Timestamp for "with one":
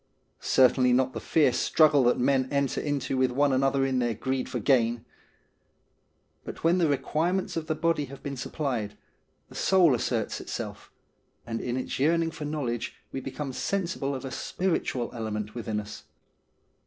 3.17-3.53